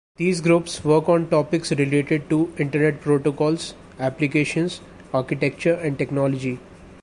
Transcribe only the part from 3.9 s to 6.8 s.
applications, architecture and technology.